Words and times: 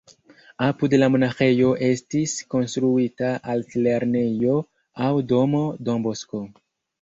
Apud 0.67 0.93
la 1.01 1.09
monaĥejo 1.15 1.73
estis 1.87 2.33
konstruita 2.53 3.29
altlernejo 3.55 4.57
aŭ 5.11 5.13
domo 5.35 5.63
Don 5.91 6.09
Bosco. 6.09 6.43